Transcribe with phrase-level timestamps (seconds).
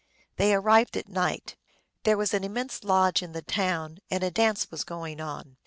[0.37, 1.55] They arrived at night.
[2.05, 5.57] There was an immense lodge in the town, and a dance was going on.